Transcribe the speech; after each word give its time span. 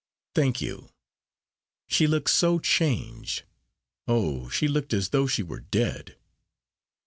"Thank 0.33 0.61
you. 0.61 0.89
She 1.87 2.07
looked 2.07 2.31
so 2.31 2.57
changed 2.57 3.43
oh! 4.07 4.49
she 4.49 4.67
looked 4.67 4.93
as 4.95 5.09
though 5.09 5.27
she 5.27 5.43
were 5.43 5.59
dead. 5.59 6.17